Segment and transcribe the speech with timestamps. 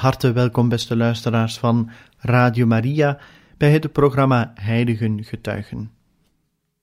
[0.00, 3.18] Harte welkom, beste luisteraars van Radio Maria,
[3.56, 5.90] bij het programma Heiligen Getuigen.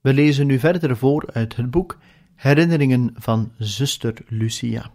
[0.02, 1.98] We lezen nu verder voor uit het boek
[2.36, 4.92] Herinneringen van Zuster Lucia.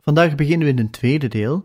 [0.00, 1.64] Vandaag beginnen we in het tweede deel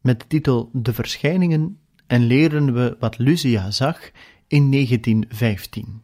[0.00, 4.10] met de titel De Verschijningen en leren we wat Lucia zag
[4.46, 6.02] in 1915.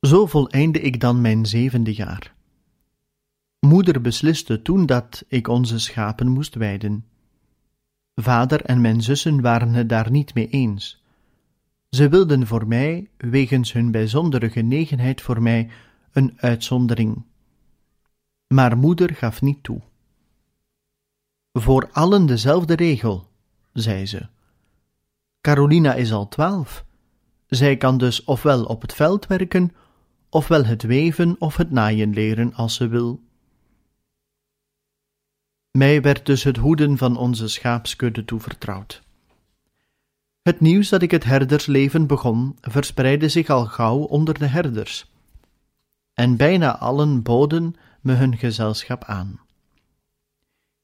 [0.00, 2.35] Zo voleinde ik dan mijn zevende jaar.
[3.60, 7.04] Moeder besliste toen dat ik onze schapen moest weiden.
[8.14, 11.04] Vader en mijn zussen waren het daar niet mee eens.
[11.90, 15.70] Ze wilden voor mij, wegens hun bijzondere genegenheid voor mij,
[16.12, 17.24] een uitzondering.
[18.46, 19.80] Maar moeder gaf niet toe.
[21.52, 23.28] Voor allen dezelfde regel,
[23.72, 24.26] zei ze.
[25.40, 26.84] Carolina is al twaalf.
[27.46, 29.72] Zij kan dus ofwel op het veld werken,
[30.30, 33.25] ofwel het weven of het naaien leren als ze wil.
[35.76, 39.02] Mij werd dus het hoeden van onze schaapskudde toevertrouwd.
[40.42, 45.12] Het nieuws dat ik het herdersleven begon, verspreidde zich al gauw onder de herders,
[46.14, 49.40] en bijna allen boden me hun gezelschap aan.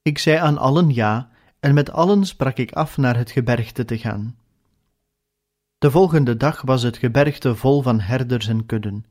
[0.01, 3.97] Ik zei aan allen ja, en met allen sprak ik af naar het gebergte te
[3.97, 4.35] gaan.
[5.77, 9.05] De volgende dag was het gebergte vol van herders en kudden.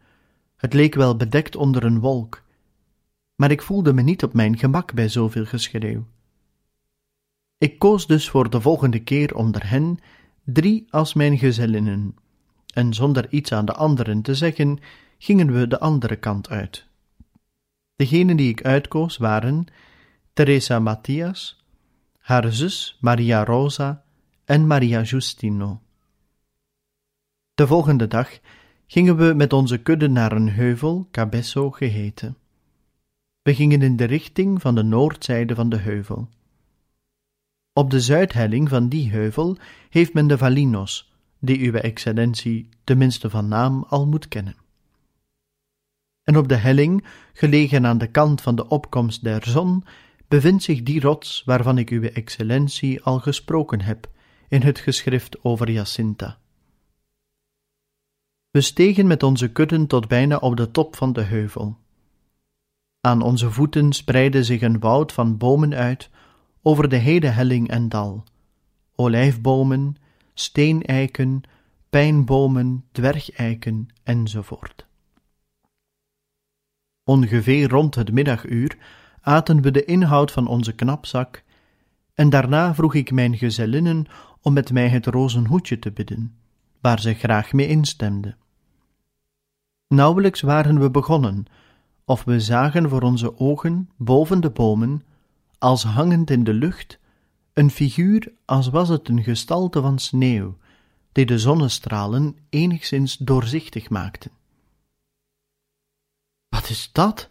[0.56, 2.42] Het leek wel bedekt onder een wolk,
[3.42, 6.06] maar ik voelde me niet op mijn gemak bij zoveel geschreeuw.
[7.58, 9.98] Ik koos dus voor de volgende keer onder hen
[10.44, 12.16] drie als mijn gezellinnen,
[12.74, 14.78] en zonder iets aan de anderen te zeggen,
[15.18, 16.86] gingen we de andere kant uit.
[17.96, 19.66] Degenen die ik uitkoos waren
[20.32, 21.64] Teresa Matthias,
[22.18, 24.04] haar zus Maria Rosa
[24.44, 25.80] en Maria Giustino.
[27.54, 28.38] De volgende dag
[28.86, 32.36] gingen we met onze kudde naar een heuvel, Cabesso geheten.
[33.42, 36.28] We gingen in de richting van de noordzijde van de heuvel.
[37.72, 39.56] Op de zuidhelling van die heuvel
[39.88, 44.56] heeft men de Valinos, die uw excellentie, tenminste van naam, al moet kennen.
[46.22, 49.84] En op de helling, gelegen aan de kant van de opkomst der zon,
[50.28, 54.10] bevindt zich die rots waarvan ik uw excellentie al gesproken heb
[54.48, 56.38] in het geschrift over Jacinta.
[58.50, 61.78] We stegen met onze kudden tot bijna op de top van de heuvel.
[63.04, 66.10] Aan onze voeten spreidde zich een woud van bomen uit
[66.62, 68.24] over de hele helling en dal:
[68.94, 69.96] olijfbomen,
[70.34, 71.42] steeneiken,
[71.90, 74.86] pijnbomen, dwergeiken enzovoort.
[77.04, 78.78] Ongeveer rond het middaguur
[79.20, 81.42] aten we de inhoud van onze knapzak,
[82.14, 84.06] en daarna vroeg ik mijn gezellinnen
[84.40, 86.36] om met mij het rozenhoedje te bidden,
[86.80, 88.36] waar ze graag mee instemden.
[89.88, 91.46] Nauwelijks waren we begonnen
[92.12, 95.02] of we zagen voor onze ogen boven de bomen,
[95.58, 96.98] als hangend in de lucht,
[97.52, 100.56] een figuur als was het een gestalte van sneeuw,
[101.12, 104.30] die de zonnestralen enigszins doorzichtig maakten.
[106.48, 107.30] Wat is dat?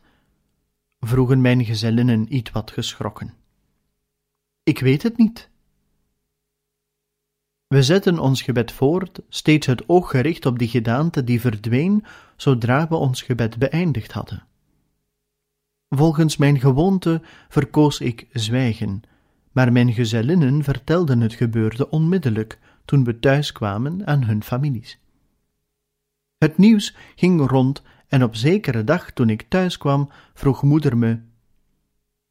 [1.00, 3.34] vroegen mijn gezellinnen iets wat geschrokken.
[4.64, 5.50] Ik weet het niet.
[7.68, 12.06] We zetten ons gebed voort, steeds het oog gericht op die gedaante die verdween
[12.36, 14.50] zodra we ons gebed beëindigd hadden.
[15.96, 19.02] Volgens mijn gewoonte verkoos ik zwijgen,
[19.52, 25.00] maar mijn gezellinnen vertelden het gebeurde onmiddellijk toen we thuis kwamen aan hun families.
[26.38, 31.20] Het nieuws ging rond en op zekere dag toen ik thuis kwam, vroeg moeder me: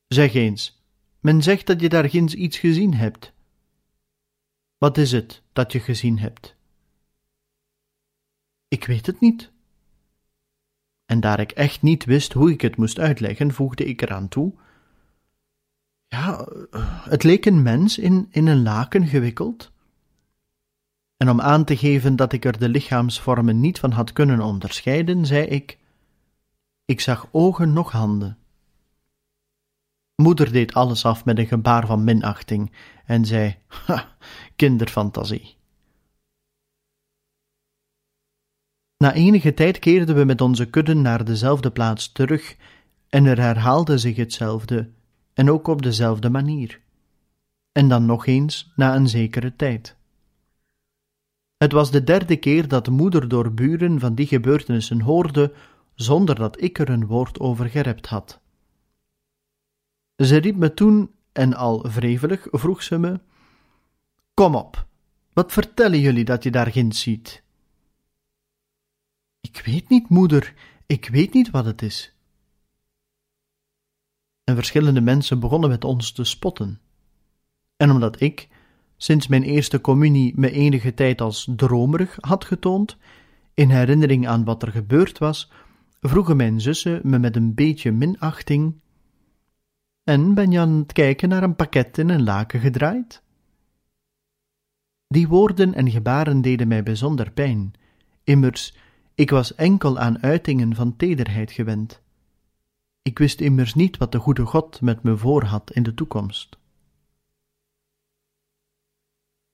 [0.07, 0.83] Zeg eens,
[1.19, 3.33] men zegt dat je daar ginds iets gezien hebt.
[4.79, 6.57] Wat is het dat je gezien hebt?
[8.69, 9.51] Ik weet het niet,
[11.11, 14.53] en daar ik echt niet wist hoe ik het moest uitleggen, voegde ik eraan toe:
[16.09, 16.49] Ja,
[17.09, 19.73] het leek een mens in, in een laken gewikkeld.
[21.17, 25.27] En om aan te geven dat ik er de lichaamsvormen niet van had kunnen onderscheiden,
[25.27, 25.79] zei ik:
[26.85, 28.39] Ik zag ogen nog handen.
[30.15, 32.73] Moeder deed alles af met een gebaar van minachting
[33.05, 33.57] en zei:
[33.87, 34.17] Ha,
[34.57, 35.60] kinderfantasie.
[39.03, 42.57] Na enige tijd keerden we met onze kudden naar dezelfde plaats terug,
[43.09, 44.91] en er herhaalde zich hetzelfde,
[45.35, 46.81] en ook op dezelfde manier.
[47.73, 49.97] En dan nog eens na een zekere tijd.
[51.57, 55.53] Het was de derde keer dat de moeder door buren van die gebeurtenissen hoorde,
[55.95, 58.41] zonder dat ik er een woord over gerept had.
[60.17, 63.21] Ze riep me toen, en al wrevelig vroeg ze me:
[64.35, 64.87] Kom op,
[65.33, 67.43] wat vertellen jullie dat je daar ginds ziet?
[69.41, 70.55] Ik weet niet, moeder,
[70.87, 72.15] ik weet niet wat het is.
[74.45, 76.81] En verschillende mensen begonnen met ons te spotten.
[77.77, 78.49] En omdat ik,
[78.97, 82.97] sinds mijn eerste communie, me enige tijd als dromerig had getoond,
[83.55, 85.51] in herinnering aan wat er gebeurd was,
[86.01, 88.81] vroegen mijn zussen me met een beetje minachting:
[90.05, 93.23] En ben je aan het kijken naar een pakket in een laken gedraaid?
[95.07, 97.73] Die woorden en gebaren deden mij bijzonder pijn,
[98.25, 98.77] immers
[99.21, 102.03] ik was enkel aan uitingen van tederheid gewend.
[103.03, 106.59] Ik wist immers niet wat de goede God met me voor had in de toekomst.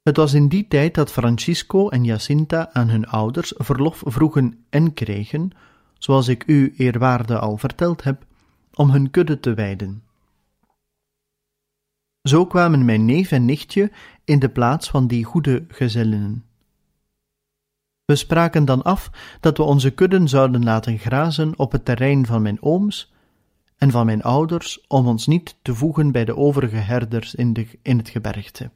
[0.03, 4.95] Het was in die tijd dat Francisco en Jacinta aan hun ouders verlof vroegen en
[4.95, 5.51] kregen,
[5.99, 8.27] zoals ik u eerwaarde al verteld heb,
[8.75, 10.03] om hun kudde te wijden.
[12.23, 13.93] Zo kwamen mijn neef en nichtje
[14.25, 16.45] in de plaats van die goede gezellinnen.
[18.07, 19.11] We spraken dan af
[19.41, 23.13] dat we onze kudden zouden laten grazen op het terrein van mijn ooms
[23.77, 27.67] en van mijn ouders, om ons niet te voegen bij de overige herders in, de,
[27.83, 28.71] in het gebergte.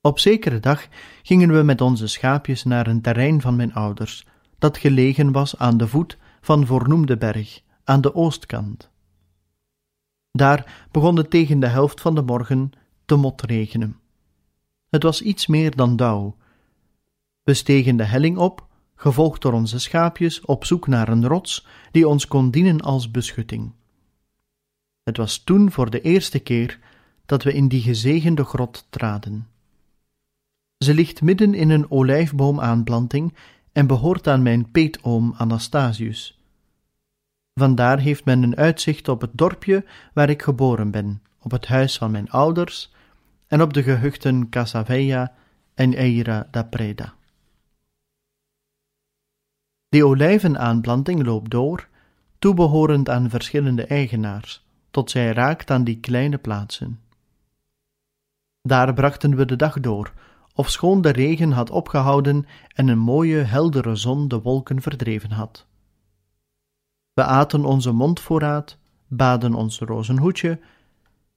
[0.00, 0.88] Op zekere dag
[1.22, 4.26] gingen we met onze schaapjes naar een terrein van mijn ouders,
[4.58, 8.90] dat gelegen was aan de voet van voornoemde berg, aan de oostkant.
[10.30, 12.70] Daar begon het tegen de helft van de morgen
[13.04, 13.96] te motregenen.
[14.88, 16.36] Het was iets meer dan dauw,
[17.46, 22.08] we stegen de helling op, gevolgd door onze schaapjes, op zoek naar een rots die
[22.08, 23.72] ons kon dienen als beschutting.
[25.02, 26.78] Het was toen voor de eerste keer
[27.26, 29.48] dat we in die gezegende grot traden.
[30.78, 33.34] Ze ligt midden in een olijfboomaanplanting
[33.72, 36.40] en behoort aan mijn peetoom Anastasius.
[37.54, 41.98] Vandaar heeft men een uitzicht op het dorpje waar ik geboren ben, op het huis
[41.98, 42.92] van mijn ouders
[43.46, 45.32] en op de gehuchten Casaveia
[45.74, 47.14] en Eira da Preda.
[49.96, 51.88] Die olijvenaanplanting loopt door,
[52.38, 57.00] toebehorend aan verschillende eigenaars, tot zij raakt aan die kleine plaatsen.
[58.62, 60.12] Daar brachten we de dag door,
[60.54, 65.66] ofschoon de regen had opgehouden en een mooie, heldere zon de wolken verdreven had.
[67.12, 70.60] We aten onze mondvoorraad, baden ons rozenhoedje,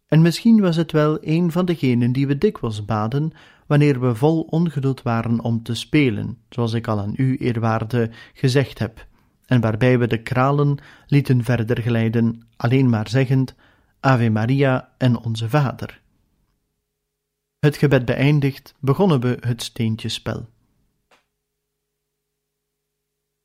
[0.10, 3.32] en misschien was het wel een van degenen die we dikwijls baden,
[3.66, 8.80] wanneer we vol ongeduld waren om te spelen, zoals ik al aan u, eerwaarde, gezegd
[8.80, 9.08] heb,
[9.46, 10.78] en waarbij we de kralen
[11.08, 13.56] lieten verder glijden, alleen maar zeggend
[14.00, 16.02] Ave Maria en Onze Vader.
[17.60, 20.50] Het gebed beëindigd, begonnen we het steentjespel.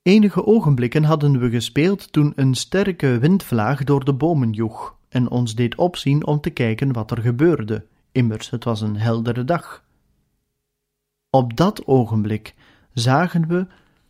[0.03, 5.55] Enige ogenblikken hadden we gespeeld toen een sterke windvlaag door de bomen joeg en ons
[5.55, 7.85] deed opzien om te kijken wat er gebeurde.
[8.13, 9.85] Immers, het was een heldere dag.
[11.31, 12.55] Op dat ogenblik
[12.93, 13.67] zagen we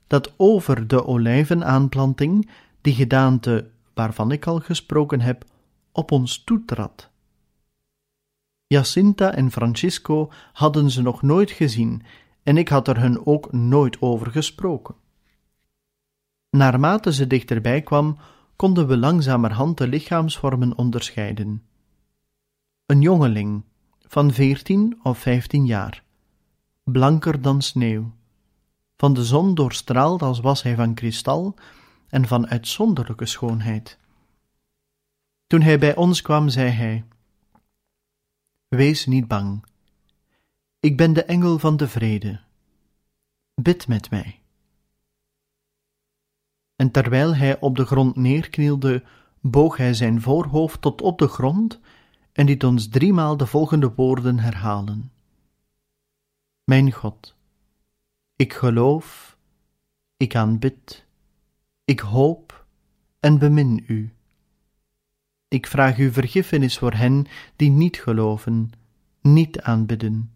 [0.06, 5.44] dat over de olijvenaanplanting die gedaante waarvan ik al gesproken heb,
[5.92, 7.10] op ons toetrad.
[8.66, 12.02] Jacinta en Francisco hadden ze nog nooit gezien
[12.42, 14.94] en ik had er hun ook nooit over gesproken.
[16.50, 18.18] Naarmate ze dichterbij kwam,
[18.56, 21.62] konden we langzamerhand de lichaamsvormen onderscheiden.
[22.86, 23.64] Een jongeling
[23.98, 26.04] van veertien of vijftien jaar,
[26.84, 28.12] blanker dan sneeuw,
[28.96, 31.54] van de zon doorstraald als was hij van kristal
[32.08, 33.98] en van uitzonderlijke schoonheid.
[35.46, 37.04] Toen hij bij ons kwam, zei hij:
[38.68, 39.64] Wees niet bang.
[40.80, 42.40] Ik ben de engel van de vrede.
[43.54, 44.43] Bid met mij.
[46.76, 49.02] En terwijl hij op de grond neerknielde,
[49.40, 51.80] boog hij zijn voorhoofd tot op de grond
[52.32, 55.12] en liet ons driemaal de volgende woorden herhalen.
[56.64, 57.36] Mijn God,
[58.36, 59.36] ik geloof,
[60.16, 61.06] ik aanbid,
[61.84, 62.66] ik hoop
[63.20, 64.12] en bemin u.
[65.48, 67.26] Ik vraag u vergiffenis voor hen
[67.56, 68.70] die niet geloven,
[69.20, 70.32] niet aanbidden,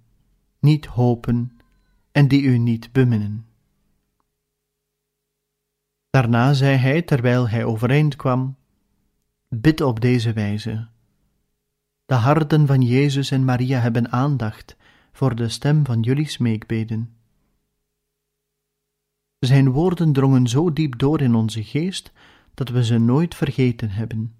[0.59, 1.59] niet hopen
[2.13, 3.48] en die u niet beminnen.
[6.11, 8.57] Daarna zei hij, terwijl hij overeind kwam:
[9.49, 10.89] Bid op deze wijze.
[12.07, 14.77] De harten van Jezus en Maria hebben aandacht
[15.13, 17.13] voor de stem van jullie smeekbeden.
[19.39, 22.13] Zijn woorden drongen zo diep door in onze geest
[22.55, 24.35] dat we ze nooit vergeten hebben.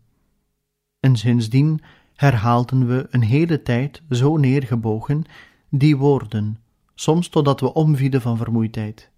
[1.01, 1.81] En sindsdien
[2.15, 5.25] herhaalden we een hele tijd zo neergebogen
[5.69, 6.59] die woorden,
[6.95, 9.11] soms totdat we omvielen van vermoeidheid.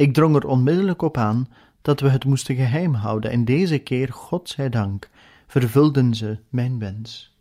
[0.00, 1.48] Ik drong er onmiddellijk op aan
[1.82, 5.10] dat we het moesten geheim houden, en deze keer, God zij dank,
[5.46, 7.36] vervulden ze mijn wens.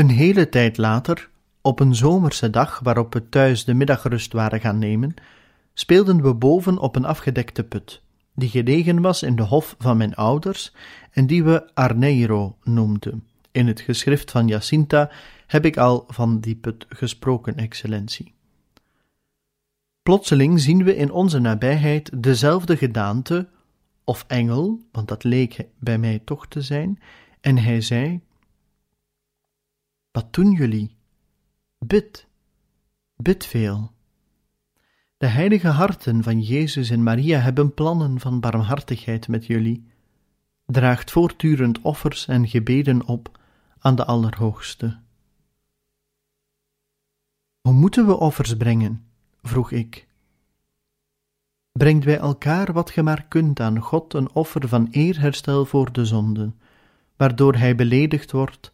[0.00, 1.30] Een hele tijd later,
[1.60, 5.14] op een zomerse dag waarop we thuis de middagrust waren gaan nemen,
[5.74, 8.02] speelden we boven op een afgedekte put,
[8.34, 10.74] die gelegen was in de hof van mijn ouders
[11.10, 15.10] en die we Arneiro noemden, In het geschrift van Jacinta
[15.46, 18.34] heb ik al van die put gesproken, excellentie.
[20.02, 23.48] Plotseling zien we in onze nabijheid dezelfde gedaante,
[24.04, 26.98] of engel, want dat leek bij mij toch te zijn,
[27.40, 28.20] en hij zei:
[30.10, 30.96] Wat doen jullie?
[31.78, 32.26] Bid,
[33.16, 33.92] bid veel.
[35.16, 39.86] De heilige harten van Jezus en Maria hebben plannen van barmhartigheid met jullie.
[40.66, 43.40] Draagt voortdurend offers en gebeden op
[43.78, 44.98] aan de Allerhoogste.
[47.60, 49.04] Hoe moeten we offers brengen?
[49.42, 50.08] vroeg ik.
[51.72, 56.04] Brengt bij elkaar wat ge maar kunt aan God een offer van eerherstel voor de
[56.04, 56.52] zonde,
[57.16, 58.72] waardoor hij beledigd wordt,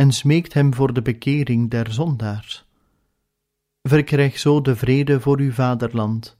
[0.00, 2.64] en smeekt hem voor de bekering der zondaars.
[3.82, 6.36] Verkrijg zo de vrede voor uw vaderland.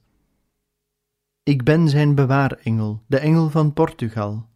[1.43, 4.47] Ik ben zijn bewaarengel, de engel van Portugal.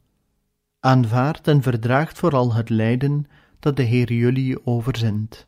[0.80, 3.26] Aanvaard en verdraagt vooral het lijden
[3.60, 5.48] dat de Heer jullie overzendt.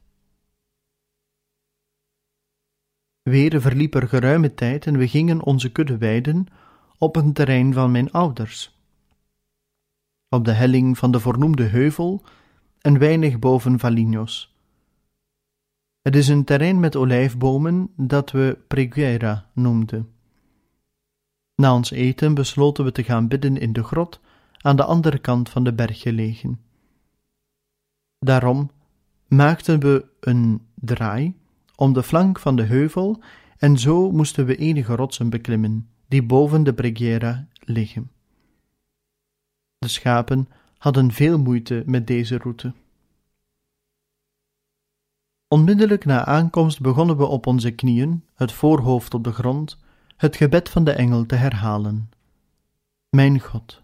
[3.22, 6.48] Weer verliep er geruime tijd en we gingen onze kudde weiden
[6.98, 8.80] op een terrein van mijn ouders.
[10.30, 12.24] Op de helling van de voornoemde heuvel
[12.82, 14.56] en weinig boven Valinhos.
[16.02, 20.10] Het is een terrein met olijfbomen dat we Preguera noemden.
[21.56, 24.20] Na ons eten besloten we te gaan bidden in de grot
[24.58, 26.60] aan de andere kant van de berg gelegen.
[28.20, 28.72] Daarom
[29.28, 31.36] maakten we een draai
[31.76, 33.22] om de flank van de heuvel
[33.58, 38.12] en zo moesten we enige rotsen beklimmen die boven de Breghiera liggen.
[39.78, 42.74] De schapen hadden veel moeite met deze route.
[45.48, 49.78] Onmiddellijk na aankomst begonnen we op onze knieën, het voorhoofd op de grond,
[50.16, 52.10] het gebed van de engel te herhalen.
[53.10, 53.82] Mijn God,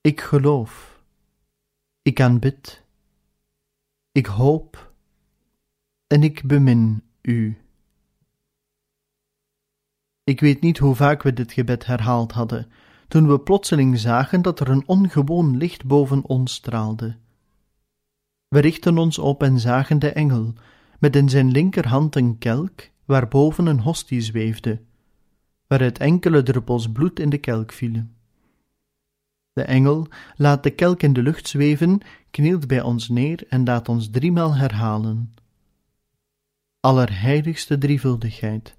[0.00, 1.02] ik geloof,
[2.02, 2.82] ik aanbid,
[4.12, 4.92] ik hoop
[6.06, 7.56] en ik bemin u.
[10.24, 12.72] Ik weet niet hoe vaak we dit gebed herhaald hadden,
[13.12, 17.16] toen we plotseling zagen dat er een ongewoon licht boven ons straalde.
[18.48, 20.52] We richtten ons op en zagen de engel,
[20.98, 24.80] met in zijn linkerhand een kelk, waarboven een hostie zweefde,
[25.66, 28.14] waaruit enkele druppels bloed in de kelk vielen.
[29.52, 33.88] De engel laat de kelk in de lucht zweven, knielt bij ons neer en laat
[33.88, 35.34] ons driemaal herhalen.
[36.80, 38.76] Allerheiligste drievuldigheid,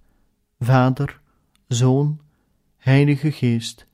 [0.60, 1.22] Vader,
[1.68, 2.20] Zoon,
[2.78, 3.88] Heilige Geest,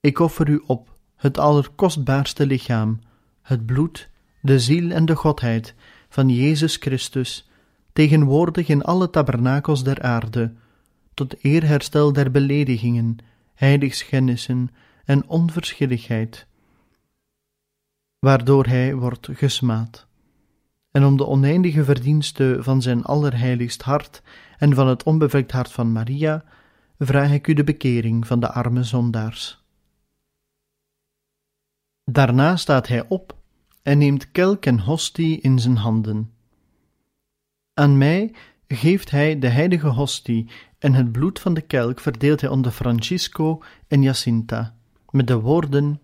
[0.00, 3.00] ik offer u op het allerkostbaarste lichaam,
[3.42, 4.08] het bloed
[4.40, 5.74] de ziel en de godheid
[6.08, 7.48] van Jezus Christus,
[7.92, 10.52] tegenwoordig in alle tabernakels der aarde,
[11.14, 13.18] tot eerherstel der beledigingen,
[13.54, 14.70] heiligschennissen
[15.04, 16.46] en onverschilligheid,
[18.18, 20.06] waardoor hij wordt gesmaad.
[20.90, 24.22] En om de oneindige verdienste van zijn allerheiligst hart
[24.58, 26.44] en van het onbevlekt hart van Maria,
[26.98, 29.59] vraag ik u de bekering van de arme zondaars.
[32.12, 33.36] Daarna staat hij op
[33.82, 36.30] en neemt kelk en hostie in zijn handen.
[37.74, 38.34] Aan mij
[38.68, 43.62] geeft hij de heilige hostie en het bloed van de kelk verdeelt hij onder Francisco
[43.88, 44.74] en Jacinta,
[45.10, 46.00] met de woorden: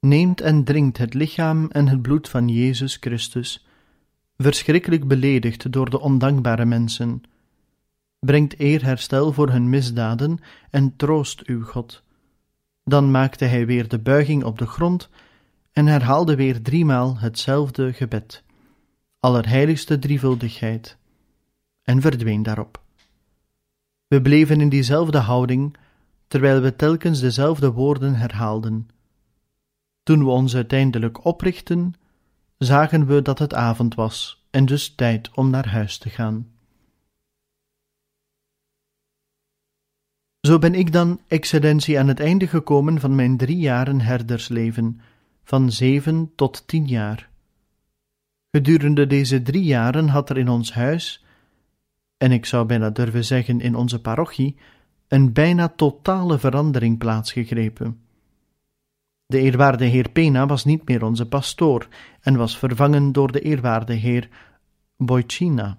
[0.00, 3.66] Neemt en drinkt het lichaam en het bloed van Jezus Christus,
[4.36, 7.22] verschrikkelijk beledigd door de ondankbare mensen.
[8.18, 10.38] Brengt eerherstel voor hun misdaden
[10.70, 12.02] en troost uw God.
[12.84, 15.08] Dan maakte hij weer de buiging op de grond
[15.72, 18.42] en herhaalde weer driemaal hetzelfde gebed,
[19.20, 20.96] allerheiligste drievuldigheid,
[21.82, 22.82] en verdween daarop.
[24.06, 25.76] We bleven in diezelfde houding,
[26.28, 28.88] terwijl we telkens dezelfde woorden herhaalden.
[30.02, 31.94] Toen we ons uiteindelijk oprichten,
[32.58, 36.50] zagen we dat het avond was en dus tijd om naar huis te gaan.
[40.46, 45.00] Zo ben ik dan, excellentie, aan het einde gekomen van mijn drie jaren herdersleven,
[45.44, 47.28] van zeven tot tien jaar.
[48.50, 51.24] Gedurende deze drie jaren had er in ons huis,
[52.16, 54.56] en ik zou bijna durven zeggen in onze parochie,
[55.08, 58.00] een bijna totale verandering plaatsgegrepen.
[59.26, 61.88] De eerwaarde heer Pena was niet meer onze pastoor
[62.20, 64.28] en was vervangen door de eerwaarde heer
[64.96, 65.78] Boicina.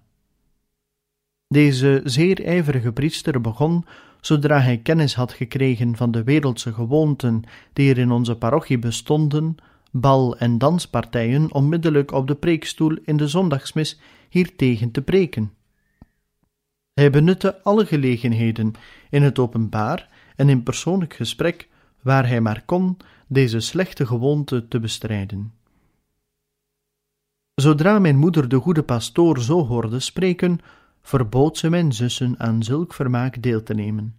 [1.47, 3.85] Deze zeer ijverige priester begon
[4.25, 9.55] zodra hij kennis had gekregen van de wereldse gewoonten die er in onze parochie bestonden,
[9.91, 15.53] bal- en danspartijen onmiddellijk op de preekstoel in de zondagsmis hiertegen te preken.
[16.93, 18.73] Hij benutte alle gelegenheden
[19.09, 21.69] in het openbaar en in persoonlijk gesprek,
[22.01, 25.53] waar hij maar kon, deze slechte gewoonte te bestrijden.
[27.55, 30.59] Zodra mijn moeder de goede pastoor zo hoorde spreken,
[31.03, 34.15] verbood ze mijn zussen aan zulk vermaak deel te nemen.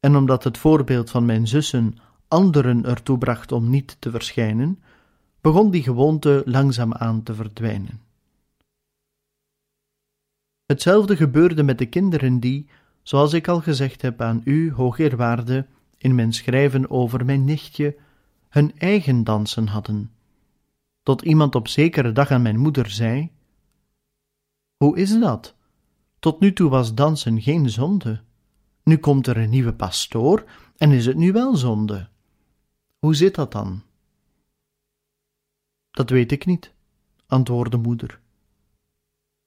[0.00, 1.96] En omdat het voorbeeld van mijn zussen
[2.28, 4.82] anderen ertoe bracht om niet te verschijnen,
[5.40, 8.00] begon die gewoonte langzaam aan te verdwijnen.
[10.66, 12.68] Hetzelfde gebeurde met de kinderen die,
[13.02, 15.66] zoals ik al gezegd heb aan u, hoogeerwaarde,
[15.98, 17.96] in mijn schrijven over mijn nichtje,
[18.48, 20.10] hun eigen dansen hadden.
[21.02, 23.30] Tot iemand op zekere dag aan mijn moeder zei:
[24.76, 25.56] Hoe is dat?
[26.18, 28.20] Tot nu toe was dansen geen zonde.
[28.82, 30.44] Nu komt er een nieuwe pastoor
[30.76, 32.08] en is het nu wel zonde.
[32.98, 33.82] Hoe zit dat dan?
[35.90, 36.72] Dat weet ik niet,
[37.26, 38.20] antwoordde moeder.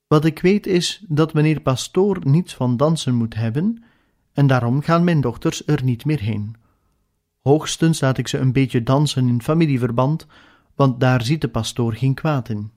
[0.08, 3.84] Wat ik weet is dat meneer pastoor niets van dansen moet hebben,
[4.34, 6.56] en daarom gaan mijn dochters er niet meer heen.
[7.42, 10.28] Hoogstens laat ik ze een beetje dansen in familieverband,
[10.76, 12.72] want daar ziet de pastoor geen kwaad in.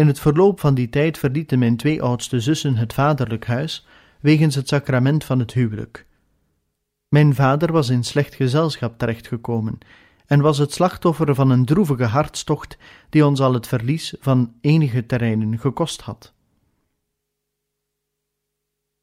[0.00, 3.86] In het verloop van die tijd verlieten mijn twee oudste zussen het vaderlijk huis
[4.20, 6.06] wegens het sacrament van het huwelijk.
[7.08, 9.78] Mijn vader was in slecht gezelschap terechtgekomen
[10.26, 15.06] en was het slachtoffer van een droevige hartstocht die ons al het verlies van enige
[15.06, 16.32] terreinen gekost had.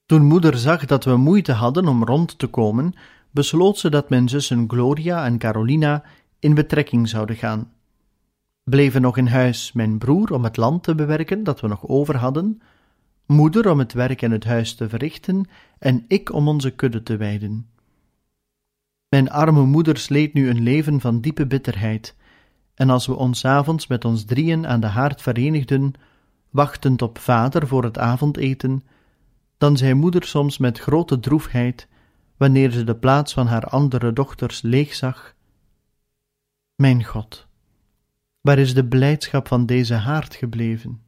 [0.05, 2.93] Toen moeder zag dat we moeite hadden om rond te komen,
[3.31, 6.03] besloot ze dat mijn zussen Gloria en Carolina
[6.39, 7.71] in betrekking zouden gaan.
[8.69, 12.17] Bleven nog in huis mijn broer om het land te bewerken dat we nog over
[12.17, 12.61] hadden,
[13.25, 15.45] moeder om het werk in het huis te verrichten
[15.79, 17.69] en ik om onze kudde te wijden.
[19.09, 22.15] Mijn arme moeder sleet nu een leven van diepe bitterheid,
[22.73, 25.93] en als we ons avonds met ons drieën aan de haard verenigden,
[26.49, 28.83] wachtend op vader voor het avondeten,
[29.57, 31.87] dan zei moeder soms met grote droefheid,
[32.37, 35.35] wanneer ze de plaats van haar andere dochters leegzag:
[36.75, 37.46] Mijn God,
[38.47, 41.01] waar is de blijdschap van deze haard gebleven?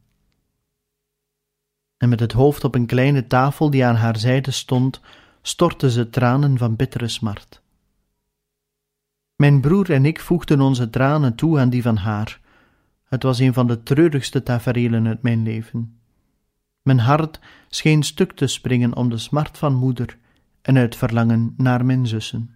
[1.96, 5.00] En met het hoofd op een kleine tafel die aan haar zijde stond,
[5.42, 7.62] stortte ze tranen van bittere smart.
[9.36, 12.40] Mijn broer en ik voegden onze tranen toe aan die van haar.
[13.04, 16.00] Het was een van de treurigste tafereelen uit mijn leven.
[16.82, 20.18] Mijn hart scheen stuk te springen om de smart van moeder
[20.62, 22.54] en uit verlangen naar mijn zussen.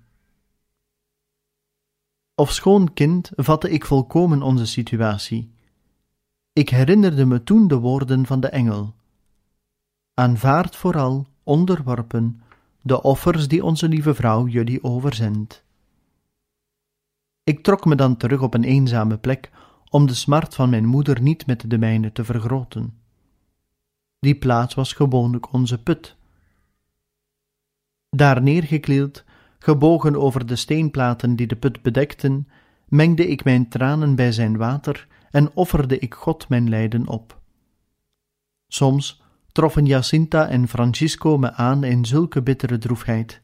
[2.37, 5.53] Of schoon kind vatte ik volkomen onze situatie.
[6.53, 8.94] Ik herinnerde me toen de woorden van de engel:
[10.14, 12.42] Aanvaard vooral, onderworpen,
[12.83, 15.64] de offers die onze lieve vrouw jullie overzendt.
[17.44, 19.51] Ik trok me dan terug op een eenzame plek
[19.90, 22.99] om de smart van mijn moeder niet met de mijne te vergroten.
[24.18, 26.16] Die plaats was gewoonlijk onze put.
[28.11, 29.25] Daar neergekleeld,
[29.64, 32.48] gebogen over de steenplaten die de put bedekten,
[32.88, 37.40] mengde ik mijn tranen bij zijn water en offerde ik God mijn lijden op.
[38.68, 39.22] Soms
[39.53, 43.42] troffen Jacinta en Francisco me aan in zulke bittere droefheid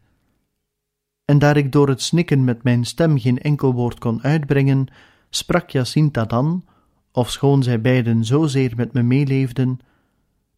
[1.30, 4.86] en daar ik door het snikken met mijn stem geen enkel woord kon uitbrengen,
[5.28, 6.64] sprak Jacinta dan,
[7.12, 9.78] ofschoon zij beiden zozeer met me meeleefden,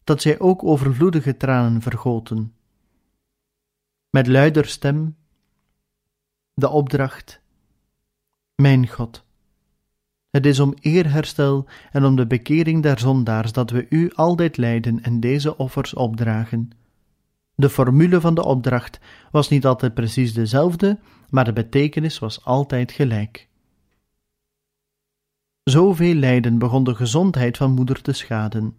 [0.03, 2.53] dat zij ook overvloedige tranen vergoten.
[4.09, 5.15] Met luider stem,
[6.53, 7.41] de opdracht:
[8.55, 9.23] Mijn God,
[10.29, 15.03] het is om eerherstel en om de bekering der zondaars dat we u altijd leiden
[15.03, 16.71] en deze offers opdragen
[17.55, 18.99] de formule van de opdracht
[19.31, 23.47] was niet altijd precies dezelfde, maar de betekenis was altijd gelijk.
[25.63, 28.77] Zoveel lijden begon de gezondheid van moeder te schaden.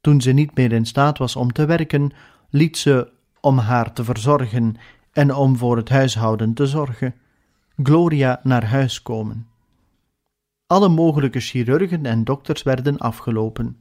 [0.00, 2.10] Toen ze niet meer in staat was om te werken,
[2.50, 4.76] liet ze, om haar te verzorgen
[5.18, 7.14] en om voor het huishouden te zorgen,
[7.82, 9.46] Gloria naar huis komen.
[10.66, 13.76] Alle mogelijke chirurgen en dokters werden afgelopen.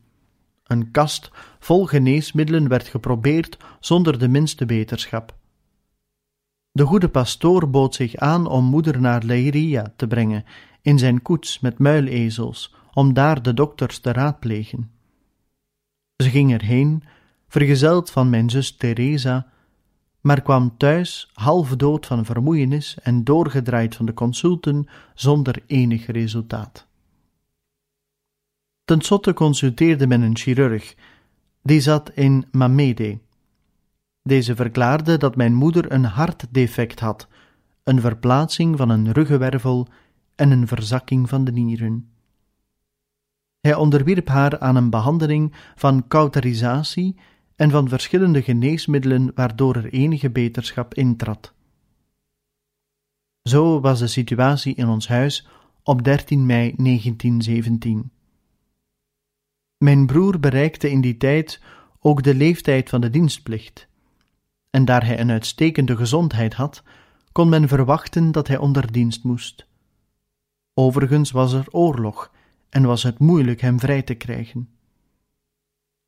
[0.64, 5.36] Een kast vol geneesmiddelen werd geprobeerd zonder de minste beterschap.
[6.72, 10.46] De goede pastoor bood zich aan om moeder naar Leiria te brengen,
[10.82, 14.92] in zijn koets met muilezels, om daar de dokters te raadplegen.
[16.16, 17.04] Ze ging erheen,
[17.48, 19.48] vergezeld van mijn zus Teresa,
[20.22, 26.88] maar kwam thuis half dood van vermoeienis en doorgedraaid van de consulten zonder enig resultaat.
[28.86, 30.96] Ten slotte consulteerde men een chirurg,
[31.62, 33.20] die zat in Mamede.
[34.22, 37.28] Deze verklaarde dat mijn moeder een hartdefect had,
[37.84, 39.88] een verplaatsing van een ruggenwervel
[40.36, 42.10] en een verzakking van de nieren.
[43.60, 47.16] Hij onderwierp haar aan een behandeling van cauterisatie
[47.58, 51.54] en van verschillende geneesmiddelen waardoor er enige beterschap intrad.
[53.44, 55.48] Zo was de situatie in ons huis
[55.84, 58.12] op 13 mei 1917.
[59.78, 61.62] Mijn broer bereikte in die tijd
[62.00, 63.88] ook de leeftijd van de dienstplicht.
[64.70, 66.84] En daar hij een uitstekende gezondheid had,
[67.32, 69.68] kon men verwachten dat hij onder dienst moest.
[70.74, 72.32] Overigens was er oorlog
[72.70, 74.77] en was het moeilijk hem vrij te krijgen.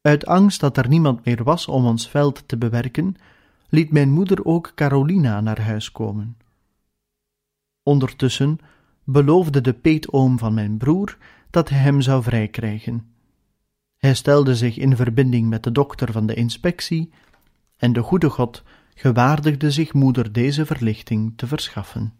[0.10, 3.16] Uit angst dat er niemand meer was om ons veld te bewerken,
[3.70, 6.38] liet mijn moeder ook Carolina naar huis komen.
[7.84, 8.60] Ondertussen
[9.04, 11.18] beloofde de peetoom van mijn broer
[11.50, 13.12] dat hij hem zou vrijkrijgen.
[13.98, 17.12] Hij stelde zich in verbinding met de dokter van de inspectie,
[17.78, 22.14] en de goede God gewaardigde zich moeder deze verlichting te verschaffen.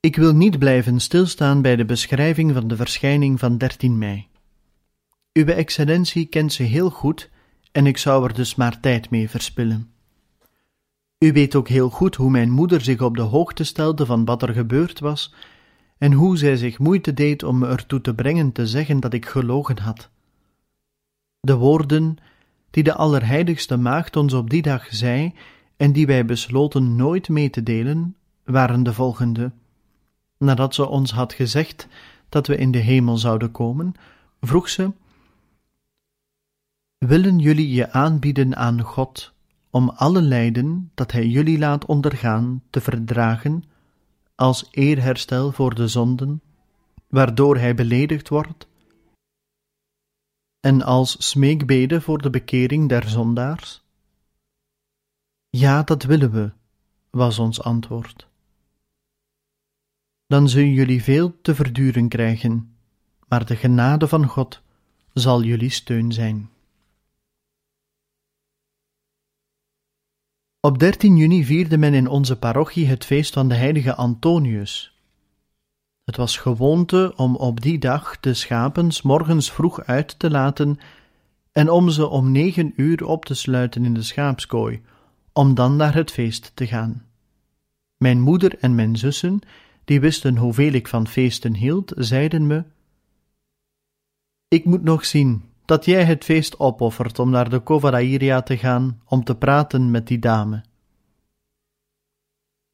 [0.00, 4.28] Ik wil niet blijven stilstaan bij de beschrijving van de verschijning van 13 mei.
[5.32, 7.30] Uwe excellentie kent ze heel goed
[7.72, 9.90] en ik zou er dus maar tijd mee verspillen.
[11.18, 14.42] U weet ook heel goed hoe mijn moeder zich op de hoogte stelde van wat
[14.42, 15.34] er gebeurd was
[15.98, 19.26] en hoe zij zich moeite deed om me ertoe te brengen te zeggen dat ik
[19.26, 20.10] gelogen had.
[21.40, 22.16] De woorden
[22.70, 25.34] die de Allerheiligste Maagd ons op die dag zei
[25.76, 29.52] en die wij besloten nooit mee te delen, waren de volgende.
[30.38, 31.86] Nadat ze ons had gezegd
[32.28, 33.94] dat we in de hemel zouden komen,
[34.40, 34.92] vroeg ze:
[36.98, 39.32] Willen jullie je aanbieden aan God
[39.70, 43.64] om alle lijden dat Hij jullie laat ondergaan te verdragen,
[44.34, 46.42] als eerherstel voor de zonden,
[47.08, 48.68] waardoor Hij beledigd wordt,
[50.60, 53.82] en als smeekbede voor de bekering der zondaars?
[55.48, 56.52] Ja, dat willen we,
[57.10, 58.28] was ons antwoord.
[60.28, 62.74] Dan zullen jullie veel te verduren krijgen,
[63.28, 64.62] maar de genade van God
[65.12, 66.50] zal jullie steun zijn.
[70.60, 74.96] Op 13 juni vierde men in onze parochie het feest van de heilige Antonius.
[76.04, 80.78] Het was gewoonte om op die dag de schapen morgens vroeg uit te laten
[81.52, 84.82] en om ze om negen uur op te sluiten in de schaapskooi,
[85.32, 87.06] om dan naar het feest te gaan.
[87.96, 89.40] Mijn moeder en mijn zussen,
[89.88, 92.64] die wisten hoeveel ik van feesten hield, zeiden me:
[94.48, 99.00] Ik moet nog zien dat jij het feest opoffert om naar de Covarairia te gaan
[99.04, 100.64] om te praten met die dame.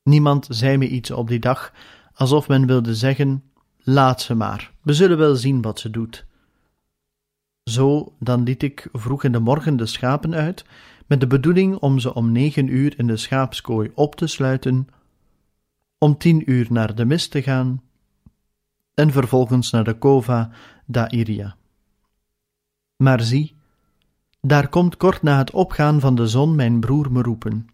[0.03, 1.73] Niemand zei me iets op die dag,
[2.15, 3.45] alsof men wilde zeggen:
[3.79, 6.27] Laat ze maar, we zullen wel zien wat ze doet.
[7.71, 10.65] Zo dan liet ik vroeg in de morgen de schapen uit,
[11.07, 14.89] met de bedoeling om ze om negen uur in de schaapskooi op te sluiten,
[15.99, 17.83] om tien uur naar de mis te gaan
[18.95, 20.51] en vervolgens naar de Cova
[20.87, 21.57] da Iria.
[22.97, 23.55] Maar zie,
[24.41, 27.69] daar komt kort na het opgaan van de zon mijn broer me roepen.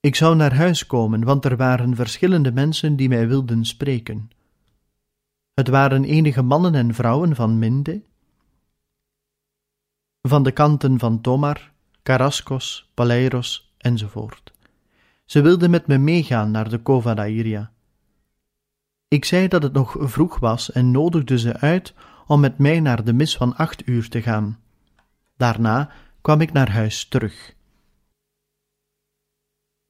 [0.00, 4.30] Ik zou naar huis komen, want er waren verschillende mensen die mij wilden spreken.
[5.54, 8.02] Het waren enige mannen en vrouwen van Minde,
[10.22, 14.52] van de kanten van Tomar, Carascos, Paleiros enzovoort.
[15.26, 17.70] Ze wilden met me meegaan naar de Cova d'Airia.
[19.08, 21.94] Ik zei dat het nog vroeg was en nodigde ze uit
[22.26, 24.58] om met mij naar de mis van acht uur te gaan.
[25.36, 27.54] Daarna kwam ik naar huis terug.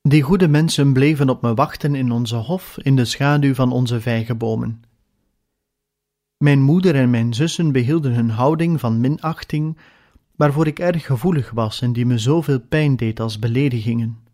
[0.02, 4.00] Die goede mensen bleven op me wachten in onze hof in de schaduw van onze
[4.00, 4.82] vijgenbomen.
[6.36, 9.78] Mijn moeder en mijn zussen behielden hun houding van minachting,
[10.36, 14.25] waarvoor ik erg gevoelig was en die me zoveel pijn deed als beledigingen.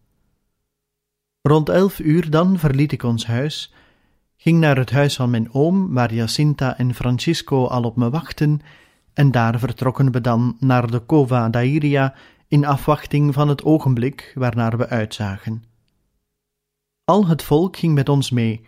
[1.42, 3.72] Rond elf uur dan verliet ik ons huis
[4.42, 8.60] ging naar het huis van mijn oom, waar Jacinta en Francisco al op me wachten,
[9.12, 12.14] en daar vertrokken we dan naar de Cova d'Airia
[12.48, 15.64] in afwachting van het ogenblik waarnaar we uitzagen.
[17.04, 18.64] Al het volk ging met ons mee,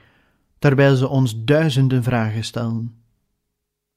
[0.59, 2.95] terwijl ze ons duizenden vragen stelden.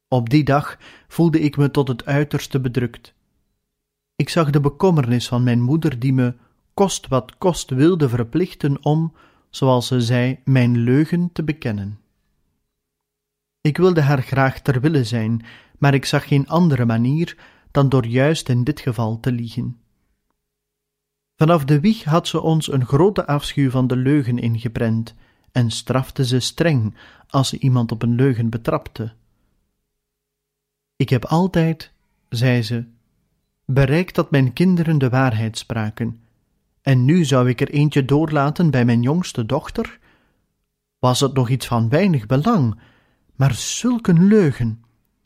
[0.08, 3.14] Op die dag voelde ik me tot het uiterste bedrukt.
[4.16, 6.34] Ik zag de bekommernis van mijn moeder, die me,
[6.78, 9.14] kost wat kost, wilde verplichten om,
[9.50, 12.00] zoals ze zei, mijn leugen te bekennen.
[13.62, 15.46] Ik wilde haar graag ter wille zijn,
[15.78, 17.38] maar ik zag geen andere manier
[17.72, 19.78] dan door juist in dit geval te liegen.
[21.36, 25.16] Vanaf de wieg had ze ons een grote afschuw van de leugen ingeprent
[25.52, 26.96] en strafte ze streng
[27.28, 29.14] als ze iemand op een leugen betrapte.
[30.96, 31.92] Ik heb altijd,
[32.30, 32.86] zei ze,
[33.66, 36.22] bereikt dat mijn kinderen de waarheid spraken
[36.88, 40.00] en nu zou ik er eentje doorlaten bij mijn jongste dochter?
[41.00, 42.80] Was het nog iets van weinig belang,
[43.36, 44.84] maar zulk een leugen,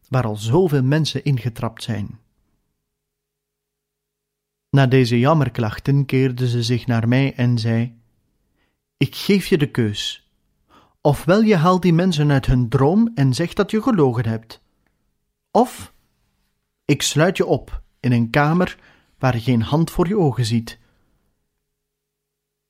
[0.07, 2.19] waar al zoveel mensen ingetrapt zijn.
[4.69, 7.99] Na deze jammerklachten keerde ze zich naar mij en zei:
[8.97, 10.31] Ik geef je de keus.
[11.01, 14.61] Ofwel je haalt die mensen uit hun droom en zegt dat je gelogen hebt,
[15.51, 15.93] of
[16.85, 18.77] ik sluit je op in een kamer
[19.19, 20.79] waar geen hand voor je ogen ziet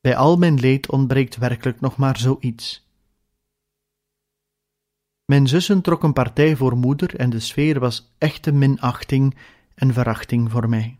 [0.02, 2.90] bij al mijn leed ontbreekt werkelijk nog maar zoiets.
[5.26, 9.36] Mijn zussen trokken partij voor moeder en de sfeer was echte minachting
[9.76, 11.00] en verachting voor mij.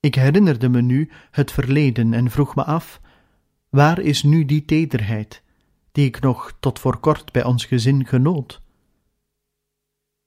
[0.00, 3.00] Ik herinnerde me nu het verleden en vroeg me af:
[3.68, 5.42] waar is nu die tederheid,
[5.92, 8.60] die ik nog tot voor kort bij ons gezin genoot?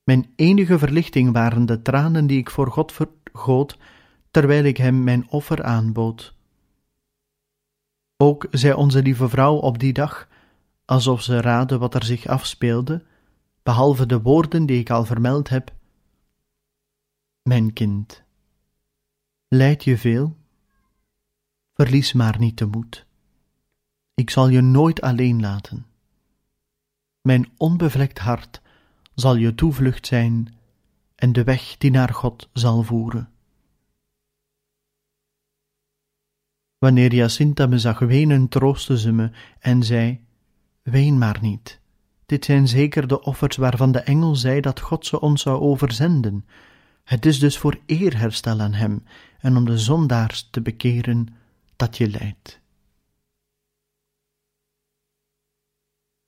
[0.04, 3.78] Mijn enige verlichting waren de tranen die ik voor God vergoot,
[4.32, 6.38] terwijl ik hem mijn offer aanbood.
[8.22, 10.28] Ook zei onze lieve vrouw op die dag,
[10.86, 13.04] alsof ze raadde wat er zich afspeelde,
[13.64, 15.74] behalve de woorden die ik al vermeld heb:
[17.42, 18.24] Mijn kind,
[19.48, 20.38] lijd je veel?
[21.74, 23.06] Verlies maar niet de moed.
[24.14, 25.86] Ik zal je nooit alleen laten.
[27.22, 28.62] Mijn onbevlekt hart
[29.16, 30.56] zal je toevlucht zijn
[31.16, 33.30] en de weg die naar God zal voeren.
[36.80, 40.20] Wanneer Jacinta me zag wenen, troostte ze me en zei:
[40.82, 41.80] Ween maar niet.
[42.26, 46.46] Dit zijn zeker de offers waarvan de engel zei dat God ze ons zou overzenden.
[47.04, 49.04] Het is dus voor eerherstel aan Hem
[49.40, 51.28] en om de zondaars te bekeren
[51.76, 52.62] dat je lijdt.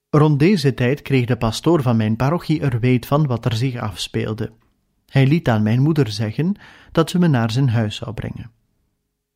[0.10, 3.76] Rond deze tijd kreeg de pastoor van mijn parochie er weet van wat er zich
[3.76, 4.52] afspeelde.
[5.06, 6.56] Hij liet aan mijn moeder zeggen
[6.92, 8.52] dat ze me naar zijn huis zou brengen.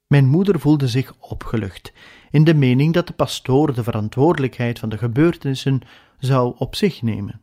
[0.07, 1.93] Mijn moeder voelde zich opgelucht,
[2.31, 5.81] in de mening dat de pastoor de verantwoordelijkheid van de gebeurtenissen
[6.19, 7.41] zou op zich nemen.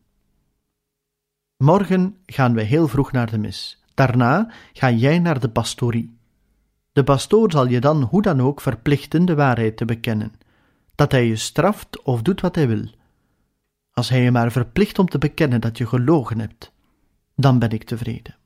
[1.57, 3.83] Morgen gaan we heel vroeg naar de mis.
[3.95, 6.17] Daarna ga jij naar de pastorie.
[6.93, 10.33] De pastoor zal je dan hoe dan ook verplichten de waarheid te bekennen,
[10.95, 12.85] dat hij je straft of doet wat hij wil.
[13.93, 16.73] Als hij je maar verplicht om te bekennen dat je gelogen hebt,
[17.37, 18.37] dan ben ik tevreden.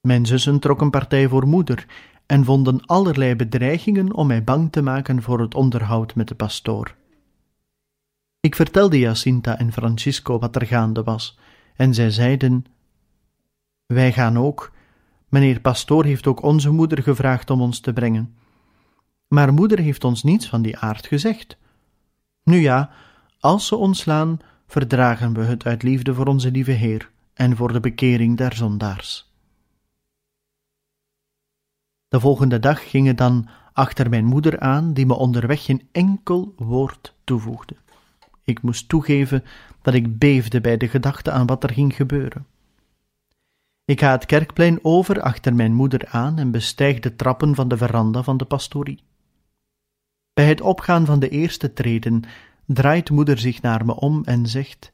[0.00, 1.86] Mijn zussen trokken partij voor moeder
[2.26, 6.94] en vonden allerlei bedreigingen om mij bang te maken voor het onderhoud met de pastoor.
[8.40, 11.38] Ik vertelde Jacinta en Francisco wat er gaande was,
[11.76, 12.64] en zij zeiden:
[13.86, 14.72] Wij gaan ook.
[15.28, 18.34] Meneer pastoor heeft ook onze moeder gevraagd om ons te brengen.
[19.28, 21.58] Maar moeder heeft ons niets van die aard gezegd.
[22.42, 22.90] Nu ja,
[23.38, 27.72] als ze ons slaan, verdragen we het uit liefde voor onze lieve Heer en voor
[27.72, 29.29] de bekering der zondaars.
[32.10, 37.14] De volgende dag ging dan achter mijn moeder aan, die me onderweg geen enkel woord
[37.24, 37.76] toevoegde.
[38.44, 39.44] Ik moest toegeven
[39.82, 42.46] dat ik beefde bij de gedachte aan wat er ging gebeuren.
[43.84, 47.76] Ik ga het kerkplein over achter mijn moeder aan en bestijg de trappen van de
[47.76, 49.02] veranda van de pastorie.
[50.32, 52.22] Bij het opgaan van de eerste treden
[52.66, 54.92] draait moeder zich naar me om en zegt: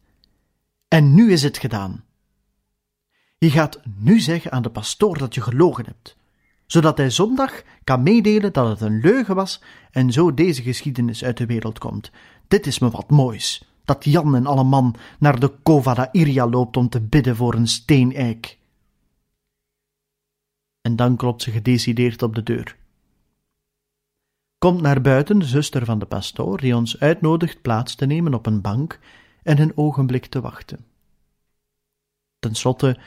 [0.89, 2.05] En nu is het gedaan.
[3.39, 6.17] Je gaat nu zeggen aan de pastoor dat je gelogen hebt
[6.67, 11.37] zodat hij zondag kan meedelen dat het een leugen was en zo deze geschiedenis uit
[11.37, 12.11] de wereld komt.
[12.49, 16.77] Dit is me wat moois, dat Jan en alle man naar de Cova Iria loopt
[16.77, 18.59] om te bidden voor een steeneik.
[20.81, 22.77] En dan klopt ze gedecideerd op de deur.
[24.59, 28.47] Komt naar buiten de zuster van de pastoor, die ons uitnodigt plaats te nemen op
[28.47, 28.99] een bank
[29.43, 30.85] en een ogenblik te wachten.
[32.39, 32.99] Ten slotte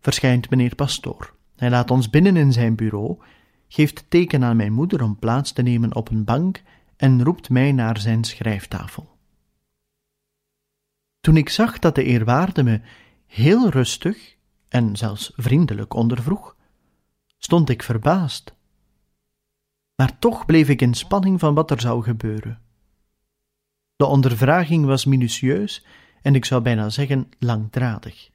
[0.00, 1.35] verschijnt meneer pastoor.
[1.56, 3.18] Hij laat ons binnen in zijn bureau,
[3.68, 6.62] geeft teken aan mijn moeder om plaats te nemen op een bank
[6.96, 9.16] en roept mij naar zijn schrijftafel.
[11.20, 12.80] Toen ik zag dat de eerwaarde me
[13.26, 14.36] heel rustig
[14.68, 16.56] en zelfs vriendelijk ondervroeg,
[17.38, 18.54] stond ik verbaasd.
[19.94, 22.60] Maar toch bleef ik in spanning van wat er zou gebeuren.
[23.96, 25.84] De ondervraging was minutieus
[26.22, 28.30] en ik zou bijna zeggen langdradig.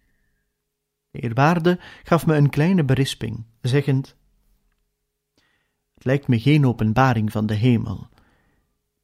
[1.12, 4.16] De eerwaarde gaf me een kleine berisping, zeggend:
[5.94, 8.10] Het lijkt me geen openbaring van de hemel.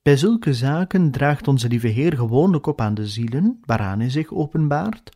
[0.02, 4.34] Bij zulke zaken draagt onze lieve Heer gewoonlijk op aan de zielen waaraan hij zich
[4.34, 5.10] openbaart,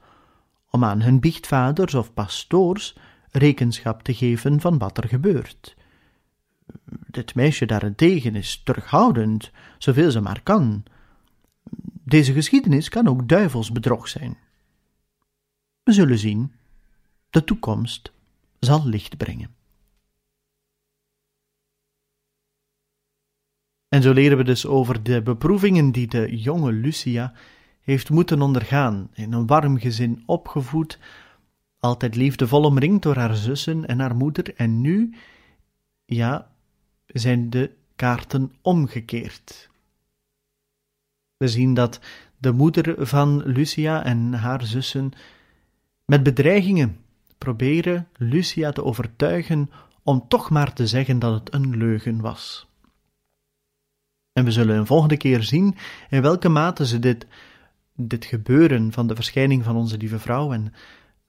[0.69, 2.97] om aan hun biechtvaders of pastoors
[3.31, 5.75] rekenschap te geven van wat er gebeurt.
[7.07, 10.83] Dit meisje daarentegen is terughoudend, zoveel ze maar kan.
[12.03, 14.37] Deze geschiedenis kan ook duivelsbedrog zijn.
[15.83, 16.53] We zullen zien.
[17.31, 18.11] De toekomst
[18.59, 19.55] zal licht brengen.
[23.87, 27.33] En zo leren we dus over de beproevingen die de jonge Lucia
[27.81, 30.99] heeft moeten ondergaan, in een warm gezin opgevoed,
[31.79, 35.15] altijd liefdevol omringd door haar zussen en haar moeder, en nu,
[36.05, 36.51] ja,
[37.05, 39.69] zijn de kaarten omgekeerd.
[41.37, 41.99] We zien dat
[42.37, 45.11] de moeder van Lucia en haar zussen
[46.05, 47.00] met bedreigingen
[47.43, 49.69] proberen Lucia te overtuigen
[50.03, 52.67] om toch maar te zeggen dat het een leugen was.
[54.33, 55.75] En we zullen een volgende keer zien
[56.09, 57.27] in welke mate ze dit,
[57.95, 60.73] dit gebeuren van de verschijning van onze lieve vrouw en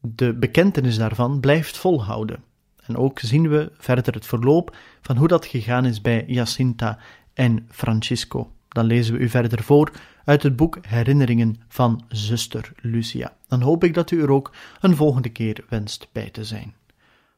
[0.01, 2.45] de bekentenis daarvan blijft volhouden.
[2.87, 6.99] En ook zien we verder het verloop van hoe dat gegaan is bij Jacinta
[7.35, 8.53] en Francisco.
[8.69, 9.93] Dan lezen we u verder voor
[10.25, 13.37] uit het boek Herinneringen van zuster Lucia.
[13.47, 16.75] Dan hoop ik dat u er ook een volgende keer wenst bij te zijn.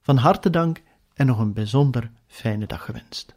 [0.00, 0.82] Van harte dank
[1.14, 3.34] en nog een bijzonder fijne dag gewenst.